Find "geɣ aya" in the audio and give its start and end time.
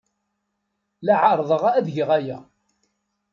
1.95-2.39